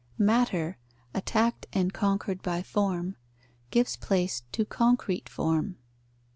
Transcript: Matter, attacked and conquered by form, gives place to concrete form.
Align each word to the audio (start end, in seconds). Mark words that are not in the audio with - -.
Matter, 0.17 0.79
attacked 1.13 1.67
and 1.73 1.93
conquered 1.93 2.41
by 2.41 2.63
form, 2.63 3.17
gives 3.69 3.95
place 3.97 4.41
to 4.51 4.65
concrete 4.65 5.29
form. 5.29 5.77